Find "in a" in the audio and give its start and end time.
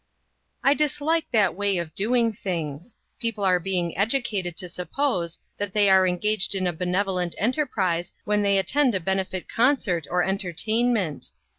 6.55-6.73